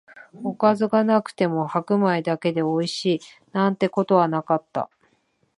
[0.43, 3.19] おかずがなくても白米だけでおいしい、
[3.53, 4.89] なんてことはなかった